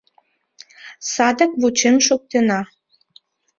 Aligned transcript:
Садак 1.11 1.51
вучен 1.61 1.95
шуктена. 2.05 2.61